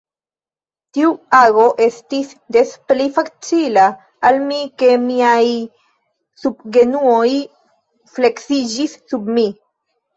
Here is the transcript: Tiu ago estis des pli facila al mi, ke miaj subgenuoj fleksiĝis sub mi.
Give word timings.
Tiu 0.97 1.11
ago 1.39 1.65
estis 1.87 2.31
des 2.57 2.71
pli 2.93 3.07
facila 3.19 3.85
al 4.31 4.43
mi, 4.49 4.59
ke 4.83 4.91
miaj 5.05 5.47
subgenuoj 6.47 7.31
fleksiĝis 8.19 9.01
sub 9.11 9.35
mi. 9.41 9.51